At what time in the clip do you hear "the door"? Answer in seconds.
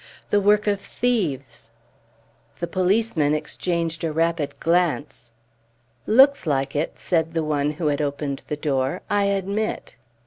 8.47-9.03